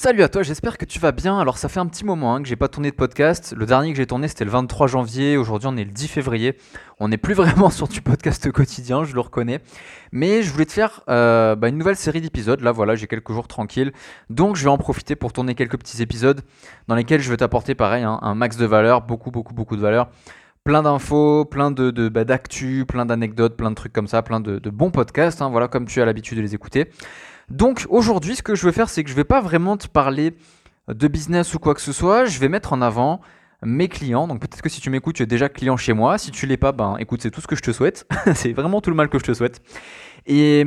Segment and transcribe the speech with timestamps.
[0.00, 1.40] Salut à toi, j'espère que tu vas bien.
[1.40, 3.52] Alors ça fait un petit moment hein, que j'ai pas tourné de podcast.
[3.56, 5.36] Le dernier que j'ai tourné c'était le 23 janvier.
[5.36, 6.56] Aujourd'hui on est le 10 février.
[7.00, 9.58] On n'est plus vraiment sur du podcast quotidien, je le reconnais.
[10.12, 12.60] Mais je voulais te faire euh, bah, une nouvelle série d'épisodes.
[12.60, 13.90] Là voilà, j'ai quelques jours tranquilles.
[14.30, 16.42] Donc je vais en profiter pour tourner quelques petits épisodes
[16.86, 19.82] dans lesquels je vais t'apporter pareil hein, un max de valeur, beaucoup beaucoup beaucoup de
[19.82, 20.10] valeur.
[20.62, 24.38] Plein d'infos, plein de, de bah, d'actu, plein d'anecdotes, plein de trucs comme ça, plein
[24.38, 25.42] de, bons podcasts.
[25.42, 26.88] Hein, voilà comme tu as l'habitude de les écouter.
[27.50, 30.34] Donc aujourd'hui, ce que je veux faire, c'est que je vais pas vraiment te parler
[30.88, 32.24] de business ou quoi que ce soit.
[32.26, 33.20] Je vais mettre en avant
[33.62, 34.28] mes clients.
[34.28, 36.18] Donc peut-être que si tu m'écoutes, tu es déjà client chez moi.
[36.18, 38.06] Si tu l'es pas, ben écoute, c'est tout ce que je te souhaite.
[38.34, 39.62] c'est vraiment tout le mal que je te souhaite.
[40.26, 40.66] Et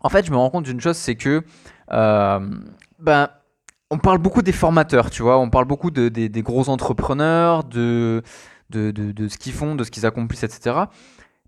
[0.00, 1.42] en fait, je me rends compte d'une chose, c'est que
[1.92, 2.50] euh,
[2.98, 3.28] ben
[3.90, 5.38] on parle beaucoup des formateurs, tu vois.
[5.38, 8.22] On parle beaucoup de, des, gros entrepreneurs, de,
[8.70, 10.84] de, de ce qu'ils font, de ce qu'ils accomplissent, etc.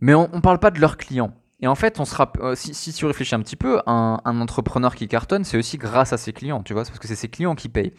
[0.00, 1.32] Mais on ne parle pas de leurs clients.
[1.60, 5.06] Et en fait, on sera, euh, si, tu réfléchis un petit peu, un, entrepreneur qui
[5.06, 7.68] cartonne, c'est aussi grâce à ses clients, tu vois, parce que c'est ses clients qui
[7.68, 7.92] payent.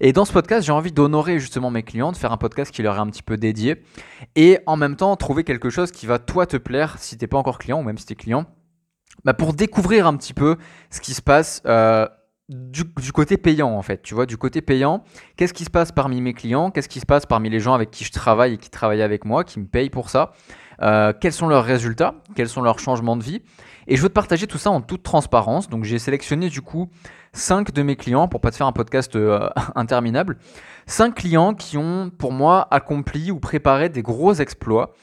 [0.00, 2.82] Et dans ce podcast, j'ai envie d'honorer justement mes clients, de faire un podcast qui
[2.82, 3.82] leur est un petit peu dédié,
[4.36, 7.38] et en même temps trouver quelque chose qui va toi te plaire si t'es pas
[7.38, 8.44] encore client ou même si t'es client,
[9.24, 10.56] bah pour découvrir un petit peu
[10.90, 11.62] ce qui se passe.
[11.66, 12.06] Euh,
[12.48, 15.04] du, du, côté payant en fait, tu vois, du côté payant,
[15.36, 17.90] qu'est-ce qui se passe parmi mes clients, qu'est-ce qui se passe parmi les gens avec
[17.90, 20.32] qui je travaille et qui travaillent avec moi, qui me payent pour ça,
[20.82, 23.42] euh, quels sont leurs résultats, quels sont leurs changements de vie?
[23.86, 25.68] Et je veux te partager tout ça en toute transparence.
[25.68, 26.88] Donc j'ai sélectionné du coup
[27.32, 30.38] 5 de mes clients, pour pas te faire un podcast euh, interminable,
[30.86, 34.94] 5 clients qui ont pour moi accompli ou préparé des gros exploits.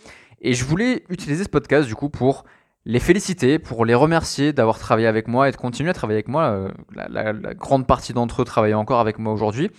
[0.41, 2.45] Et je voulais utiliser ce podcast du coup pour
[2.87, 6.27] les féliciter, pour les remercier d'avoir travaillé avec moi et de continuer à travailler avec
[6.27, 6.43] moi.
[6.43, 9.71] Euh, la, grande partie d'entre eux travaillent encore avec moi aujourd'hui.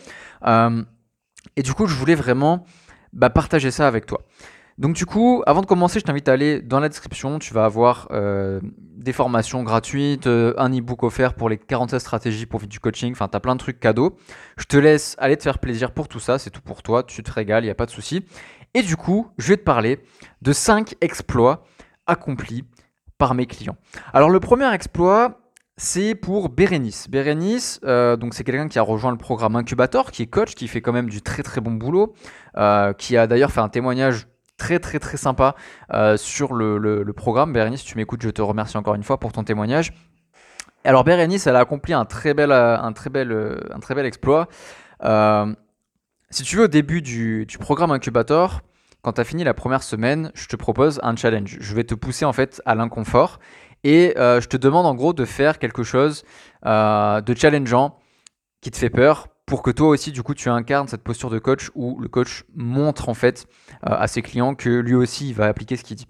[0.45, 2.65] et du coup, je voulais vraiment
[3.13, 4.23] bah, partager ça avec toi.
[4.79, 7.39] Donc du coup, avant de commencer, je t'invite à aller dans la description.
[7.39, 12.45] Tu vas avoir euh, des formations gratuites, euh, un e-book offert pour les 47 stratégies
[12.45, 13.13] pour vivre du coaching.
[13.13, 14.17] Enfin, tu as plein de trucs cadeaux.
[14.59, 16.39] Je te laisse aller te faire plaisir pour tout ça.
[16.39, 17.03] C'est tout pour toi.
[17.03, 18.27] Tu te régales, il n'y a pas de souci.
[18.75, 20.01] Et du coup, je vais te parler
[20.43, 21.65] de 5 exploits
[22.07, 22.65] accomplis
[23.17, 23.77] par mes clients.
[24.13, 25.41] Alors le premier exploit,
[25.79, 27.09] c'est pour Bérénice.
[27.09, 30.69] Bérénice, euh, donc c'est quelqu'un qui a rejoint le programme Incubator, qui est coach, qui
[30.69, 32.13] fait quand même du très très bon boulot,
[32.99, 35.55] qui a d'ailleurs fait un témoignage très très très sympa
[35.93, 37.53] euh, sur le, programme.
[37.53, 39.93] Bérénice, tu m'écoutes, je te remercie encore une fois pour ton témoignage.
[40.85, 43.95] Alors Bérénice, elle a accompli un très bel, euh, un très bel, euh, un très
[43.95, 44.49] bel exploit.
[46.31, 48.61] si tu veux, au début du, programme Incubator,
[49.03, 51.59] quand tu as fini la première semaine, je te propose un challenge.
[51.61, 53.39] Je vais te pousser en fait à l'inconfort
[53.85, 56.25] et je te demande en gros de faire quelque chose
[56.65, 57.99] de challengeant
[58.61, 61.39] qui te fait peur pour que toi aussi, du coup, tu incarnes cette posture de
[61.39, 63.47] coach où le coach montre en fait
[63.87, 66.09] euh, à ses clients que lui aussi, il va appliquer ce qu'il dit.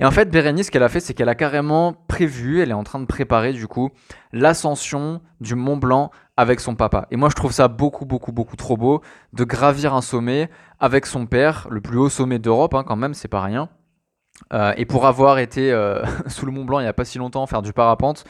[0.00, 2.74] Et en fait, Bérénice, ce qu'elle a fait, c'est qu'elle a carrément prévu, elle est
[2.74, 3.90] en train de préparer du coup
[4.32, 7.06] l'ascension du Mont Blanc avec son papa.
[7.10, 9.00] Et moi, je trouve ça beaucoup, beaucoup, beaucoup trop beau
[9.32, 13.14] de gravir un sommet avec son père, le plus haut sommet d'Europe, hein, quand même,
[13.14, 13.70] c'est pas rien.
[14.52, 17.18] Euh, et pour avoir été euh, sous le Mont Blanc il n'y a pas si
[17.18, 18.24] longtemps, faire du parapente,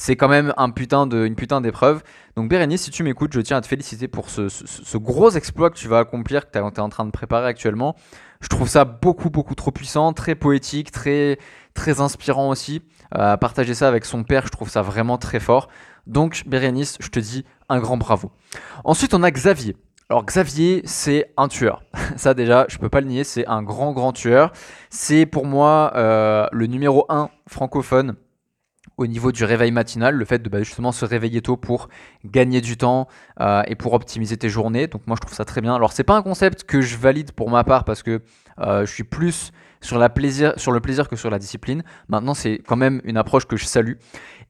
[0.00, 2.02] c'est quand même un putain de, une putain d'épreuve.
[2.34, 5.76] Donc Bérénice, si tu m'écoutes, je tiens à te féliciter pour ce, gros exploit que
[5.76, 7.94] tu vas accomplir, que tu es en train de préparer actuellement.
[8.40, 11.38] Je trouve ça beaucoup, beaucoup trop puissant, très poétique, très,
[11.74, 12.80] très inspirant aussi.
[13.14, 15.68] Euh, partager ça avec son père, je trouve ça vraiment très fort.
[16.06, 18.32] Donc Bérénice, je te dis un grand bravo.
[18.84, 19.76] Ensuite, on a Xavier.
[20.08, 21.82] Alors Xavier, c'est un tueur.
[22.16, 24.50] Ça déjà, je peux pas le nier, c'est un grand grand tueur.
[24.88, 28.16] C'est pour moi euh, le numéro 1 francophone
[29.00, 31.88] au niveau du réveil matinal, le fait de bah, justement se réveiller tôt pour
[32.26, 33.08] gagner du temps
[33.40, 34.88] euh, et pour optimiser tes journées.
[34.88, 35.74] Donc moi je trouve ça très bien.
[35.74, 38.20] Alors c'est pas un concept que je valide pour ma part parce que
[38.58, 41.82] euh, je suis plus sur, la plaisir, sur le plaisir que sur la discipline.
[42.08, 43.94] Maintenant c'est quand même une approche que je salue.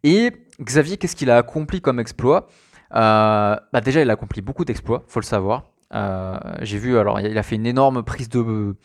[0.02, 2.48] Et Xavier, qu'est-ce qu'il a accompli comme exploit?
[2.92, 5.69] Euh, bah Déjà il a accompli beaucoup d'exploits, faut le savoir.
[5.92, 8.76] Euh, j'ai vu, alors il a fait une énorme prise de,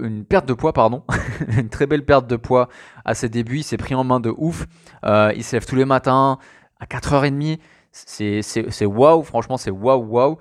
[0.00, 1.02] une perte de poids, pardon,
[1.48, 2.68] une très belle perte de poids
[3.04, 3.58] à ses débuts.
[3.58, 4.66] Il s'est pris en main de ouf.
[5.04, 6.38] Euh, il se lève tous les matins
[6.80, 7.58] à 4h30.
[7.92, 10.38] C'est waouh, franchement, c'est waouh, waouh.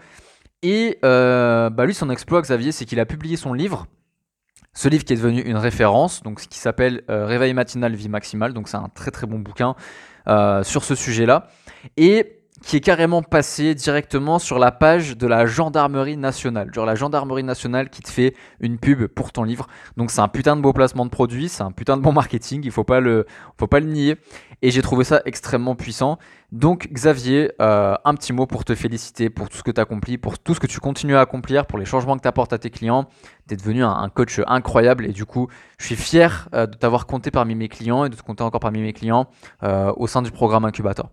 [0.62, 3.86] Et euh, bah lui, son exploit, Xavier, c'est qu'il a publié son livre.
[4.74, 8.54] Ce livre qui est devenu une référence, donc ce qui s'appelle Réveil matinal, vie maximale.
[8.54, 9.76] Donc c'est un très très bon bouquin
[10.64, 11.48] sur ce sujet-là.
[11.96, 16.74] Et qui est carrément passé directement sur la page de la gendarmerie nationale.
[16.74, 19.68] Genre la gendarmerie nationale qui te fait une pub pour ton livre.
[19.98, 22.62] Donc c'est un putain de beau placement de produit, c'est un putain de bon marketing,
[22.64, 23.26] il faut pas le,
[23.60, 24.16] faut pas le nier.
[24.62, 26.18] Et j'ai trouvé ça extrêmement puissant.
[26.54, 29.84] Donc Xavier, euh, un petit mot pour te féliciter pour tout ce que tu as
[29.84, 32.54] accompli, pour tout ce que tu continues à accomplir, pour les changements que tu apportes
[32.54, 33.10] à tes clients.
[33.48, 35.48] Tu es devenu un, coach incroyable et du coup,
[35.80, 38.60] je suis fier euh, de t'avoir compté parmi mes clients et de te compter encore
[38.60, 39.32] parmi mes clients
[39.64, 41.10] euh, au sein du programme Incubator.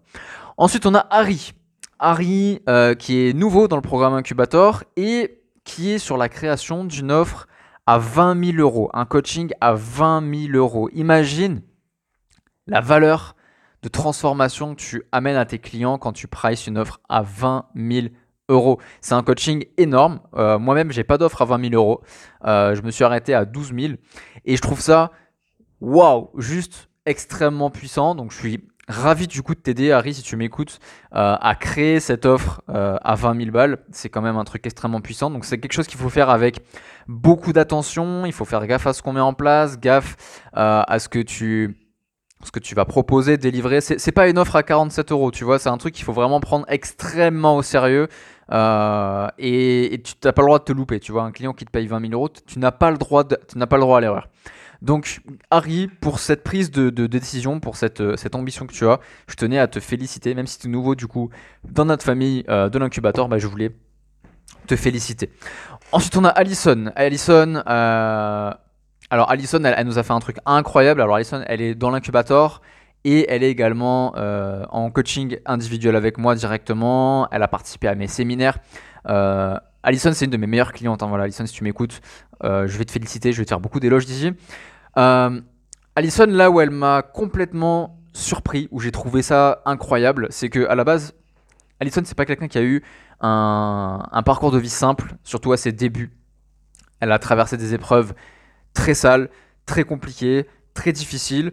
[0.58, 1.54] Ensuite, on a Harry.
[1.98, 2.62] Harry,
[2.98, 7.46] qui est nouveau dans le programme Incubator et qui est sur la création d'une offre
[7.86, 10.90] à 20 000 euros, un coaching à 20 000 euros.
[10.92, 11.62] Imagine
[12.66, 13.36] la valeur
[13.82, 17.66] de transformation que tu amènes à tes clients quand tu prices une offre à 20
[17.74, 18.08] 000
[18.48, 18.78] euros.
[19.00, 20.20] C'est un coaching énorme.
[20.34, 22.02] Euh, moi-même, j'ai pas d'offre à 20 000 euros.
[22.44, 23.94] Euh, je me suis arrêté à 12 000
[24.44, 25.12] et je trouve ça
[25.80, 28.14] waouh, juste extrêmement puissant.
[28.14, 30.80] Donc, je suis ravi du coup de t'aider, Harry, si tu m'écoutes,
[31.14, 33.78] euh, à créer cette offre à 20 000 balles.
[33.92, 35.30] C'est quand même un truc extrêmement puissant.
[35.30, 36.58] Donc c'est quelque chose qu'il faut faire avec
[37.06, 38.26] beaucoup d'attention.
[38.26, 40.16] Il faut faire gaffe à ce qu'on met en place, gaffe
[40.52, 41.89] à ce que tu
[42.44, 43.80] ce que tu vas proposer, délivrer.
[43.80, 45.58] C'est pas une offre à 47 euros, tu vois.
[45.58, 48.08] C'est un truc qu'il faut vraiment prendre extrêmement au sérieux.
[48.50, 51.24] et, tu n'as pas le droit de te louper, tu vois.
[51.24, 53.66] Un client qui te paye 20 000 euros, tu n'as pas le droit, tu n'as
[53.66, 54.28] pas le droit à l'erreur.
[54.82, 55.20] Donc,
[55.50, 58.98] Harry, pour cette prise de, décision, pour cette, cette, ambition que tu as,
[59.28, 61.28] je tenais à te féliciter, même si tu es nouveau, du coup,
[61.68, 63.72] dans notre famille euh, de l'incubateur, bah, je voulais
[64.66, 65.30] te féliciter.
[65.92, 66.92] Ensuite, on a Alison.
[66.96, 68.52] Alison, euh,
[69.10, 71.00] alors Alison, elle, nous a fait un truc incroyable.
[71.00, 72.62] Alors, Alison, elle est dans l'incubateur.
[73.02, 77.28] Et elle est également euh, en coaching individuel avec moi directement.
[77.30, 78.58] Elle a participé à mes séminaires.
[79.82, 81.02] Alison, c'est une de mes meilleures clientes.
[81.02, 82.02] Hein, voilà, Alison, si tu m'écoutes,
[82.42, 83.32] je vais te féliciter.
[83.32, 84.32] Je vais te faire beaucoup d'éloges d'ici.
[84.96, 85.40] Euh,
[85.96, 90.74] Alison, là où elle m'a complètement surpris, où j'ai trouvé ça incroyable, c'est que à
[90.74, 91.14] la base,
[91.80, 92.82] Alison, c'est pas quelqu'un qui a eu
[93.20, 96.16] un, parcours de vie simple, surtout à ses débuts.
[97.00, 98.14] Elle a traversé des épreuves
[98.74, 99.28] très sales,
[99.66, 101.52] très compliquées, très difficiles.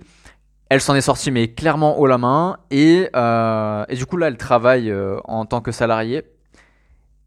[0.70, 2.58] Elle s'en est sortie, mais clairement haut la main.
[2.72, 6.24] Et, euh, du coup, là, elle travaille euh, en tant que salariée.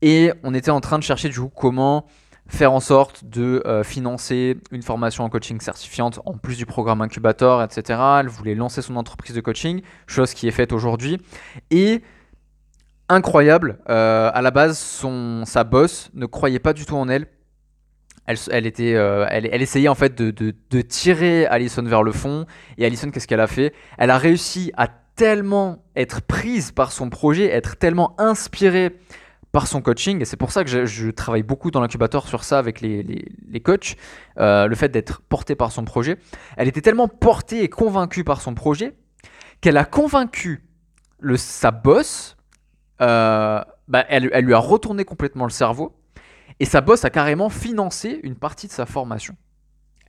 [0.02, 2.06] Et on était en train de chercher, du coup, comment
[2.48, 7.00] faire en sorte de euh, financer une formation en coaching certifiante en plus du programme
[7.00, 8.00] incubator, etc.
[8.20, 11.19] Elle voulait lancer son entreprise de coaching, chose qui est faite aujourd'hui.
[11.70, 12.02] Et
[13.08, 17.26] incroyable, à la base, son, sa boss ne croyait pas du tout en elle.
[18.26, 22.46] Elle, était, euh, elle, essayait en fait de, tirer Alison vers le fond.
[22.78, 23.75] Et Alison, qu'est-ce qu'elle a fait?
[23.99, 28.96] Elle a réussi à tellement être prise par son projet, être tellement inspirée
[29.52, 30.20] par son coaching.
[30.22, 33.96] Et c'est pour ça que je, travaille beaucoup dans l'incubateur sur ça avec les, coachs.
[34.38, 36.17] Euh, le fait d'être porté par son projet.
[36.56, 38.94] Elle était tellement portée et convaincue par son projet
[39.61, 40.64] qu'elle a convaincu
[41.19, 42.37] le, sa boss.
[43.00, 46.00] Euh, bah, elle, elle lui a retourné complètement le cerveau.
[46.60, 49.34] Et sa boss a carrément financé une partie de sa formation.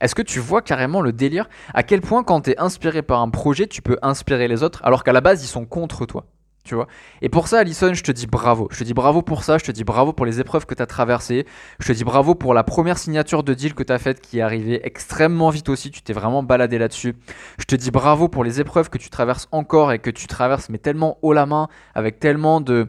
[0.00, 1.48] Est-ce que tu vois carrément le délire?
[1.72, 4.80] À quel point quand tu es inspiré par un projet, tu peux inspirer les autres
[4.84, 6.26] alors qu'à la base ils sont contre toi
[6.64, 6.86] tu vois?
[7.22, 8.68] Et pour ça, Alison, je te dis bravo.
[8.70, 10.82] Je te dis bravo pour ça, je te dis bravo pour les épreuves que tu
[10.82, 11.44] as traversées.
[11.80, 14.38] Je te dis bravo pour la première signature de deal que tu as faite qui
[14.38, 15.90] est arrivée extrêmement vite aussi.
[15.90, 17.16] Tu t'es vraiment baladé là-dessus.
[17.58, 20.68] Je te dis bravo pour les épreuves que tu traverses encore et que tu traverses,
[20.68, 21.66] mais tellement haut la main,
[21.96, 22.86] avec tellement de,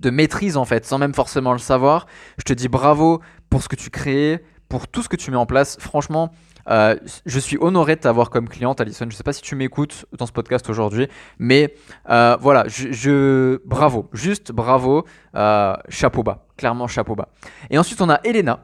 [0.00, 2.06] de maîtrise en fait, sans même forcément le savoir.
[2.38, 5.36] Je te dis bravo pour ce que tu crées, pour tout ce que tu mets
[5.36, 5.76] en place.
[5.80, 6.32] Franchement,
[6.68, 9.04] euh, je suis honoré de t'avoir comme cliente, Alison.
[9.04, 11.08] Je ne sais pas si tu m'écoutes dans ce podcast aujourd'hui,
[11.38, 11.74] mais
[12.08, 15.04] euh, voilà, je, bravo, juste bravo,
[15.34, 17.28] euh, chapeau bas, clairement chapeau bas.
[17.70, 18.60] Et ensuite, on a Elena,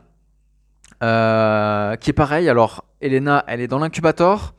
[2.01, 2.49] qui est pareil.
[2.49, 4.55] Alors, Elena, elle est dans l'incubator.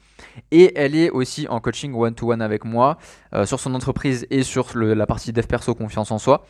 [0.51, 2.97] Et elle est aussi en coaching one-to-one avec moi
[3.45, 6.45] sur son entreprise et sur la partie dev perso confiance en soi.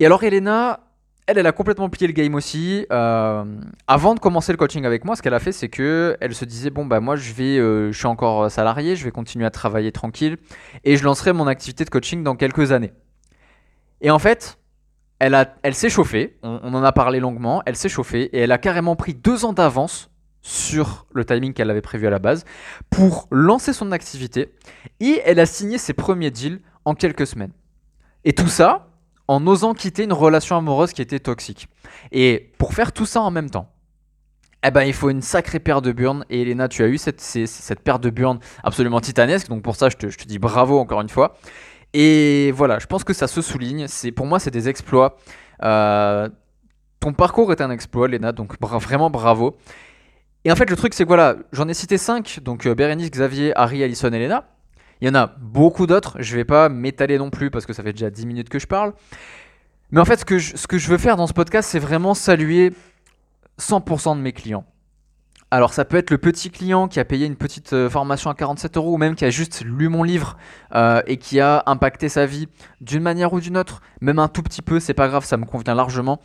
[0.00, 0.80] Et alors Elena,
[1.28, 2.86] elle, elle a complètement plié le game aussi.
[2.90, 3.44] Euh,
[3.86, 6.46] avant de commencer le coaching avec moi, ce qu'elle a fait, c'est que elle se
[6.46, 9.50] disait bon bah moi je vais, euh, je suis encore salarié, je vais continuer à
[9.50, 10.38] travailler tranquille
[10.84, 12.92] et je lancerai mon activité de coaching dans quelques années.
[14.00, 14.58] Et en fait,
[15.18, 16.38] elle s'est chauffée.
[16.42, 17.62] On, en a parlé longuement.
[17.66, 20.07] Elle s'est chauffée et elle a carrément pris deux ans d'avance
[20.42, 22.44] sur le timing qu'elle avait prévu à la base
[22.90, 24.54] pour lancer son activité
[25.00, 27.52] et elle a signé ses premiers deals en quelques semaines.
[28.24, 28.88] Et tout ça,
[29.28, 31.68] en osant quitter une relation amoureuse qui était toxique.
[32.12, 33.70] Et pour faire tout ça en même temps,
[34.66, 36.24] eh ben, il faut une sacrée paire de burnes.
[36.30, 39.48] Et Elena, tu as eu cette, cette paire de burnes absolument titanesque.
[39.48, 41.36] Donc pour ça, je te, je te, dis bravo encore une fois.
[41.92, 43.86] Et voilà, je pense que ça se souligne.
[43.86, 45.16] C'est Pour moi, c'est des exploits.
[45.62, 46.28] Euh,
[47.00, 48.32] ton parcours est un exploit, Elena.
[48.32, 49.56] Donc vraiment bravo.
[50.48, 52.40] Et en fait, le truc, c'est que voilà, j'en ai cité 5.
[52.42, 54.48] Donc euh, Bérénice, Xavier, Harry, Alison, Elena.
[55.02, 57.82] Il y en a beaucoup d'autres, je vais pas m'étaler non plus parce que ça
[57.82, 58.94] fait déjà 10 minutes que je parle.
[59.90, 61.78] Mais en fait, ce que je, ce que je veux faire dans ce podcast, c'est
[61.78, 62.72] vraiment saluer
[63.60, 64.64] 100% de mes clients.
[65.50, 68.34] Alors ça peut être le petit client qui a payé une petite euh, formation à
[68.34, 70.38] 47 euros ou même qui a juste lu mon livre
[70.74, 72.48] euh, et qui a impacté sa vie
[72.80, 75.44] d'une manière ou d'une autre, même un tout petit peu, c'est pas grave, ça me
[75.44, 76.20] convient largement.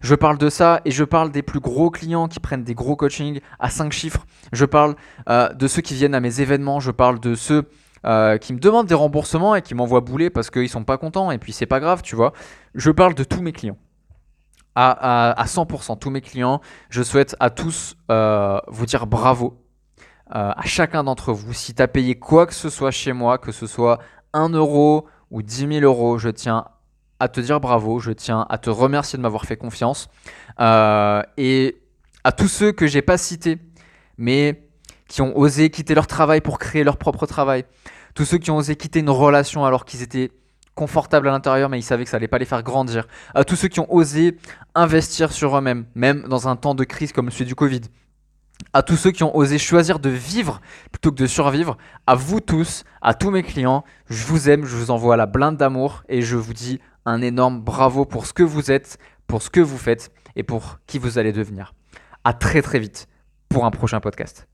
[0.00, 2.96] Je parle de ça et je parle des plus gros clients qui prennent des gros
[2.96, 4.26] coachings à 5 chiffres.
[4.52, 4.96] Je parle
[5.28, 7.68] euh, de ceux qui viennent à mes événements, je parle de ceux
[8.06, 11.30] euh, qui me demandent des remboursements et qui m'envoient bouler parce qu'ils sont pas contents
[11.30, 12.32] et puis c'est pas grave, tu vois.
[12.74, 13.76] Je parle de tous mes clients.
[14.74, 19.58] À, à, 100%, tous mes clients, je souhaite à tous euh, vous dire bravo
[20.32, 21.52] à chacun d'entre vous.
[21.52, 23.98] Si tu as payé quoi que ce soit chez moi, que ce soit
[24.32, 26.66] 1 euro ou 10 000 euros, je tiens
[27.20, 30.08] à te dire bravo, je tiens à te remercier de m'avoir fait confiance.
[30.58, 31.76] et
[32.24, 33.58] à tous ceux que j'ai pas cités,
[34.18, 34.62] mais
[35.08, 37.64] qui ont osé quitter leur travail pour créer leur propre travail,
[38.14, 40.30] tous ceux qui ont osé quitter une relation alors qu'ils étaient
[40.74, 43.56] confortables à l'intérieur mais ils savaient que ça allait pas les faire grandir, à tous
[43.56, 44.36] ceux qui ont osé
[44.74, 47.80] investir sur eux-mêmes, même dans un temps de crise comme celui du Covid,
[48.72, 50.60] à tous ceux qui ont osé choisir de vivre
[50.92, 54.76] plutôt que de survivre, à vous tous, à tous mes clients, je vous aime, je
[54.76, 58.42] vous envoie la blinde d'amour et je vous dis un énorme bravo pour ce que
[58.42, 61.74] vous êtes, pour ce que vous faites et pour qui vous allez devenir.
[62.24, 63.08] À très très vite
[63.48, 64.46] pour un prochain podcast.